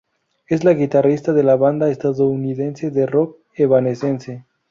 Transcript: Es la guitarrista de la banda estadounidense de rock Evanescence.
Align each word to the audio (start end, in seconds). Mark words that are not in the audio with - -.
Es 0.47 0.63
la 0.63 0.73
guitarrista 0.73 1.31
de 1.31 1.43
la 1.43 1.55
banda 1.55 1.87
estadounidense 1.91 2.89
de 2.89 3.05
rock 3.05 3.37
Evanescence. 3.53 4.45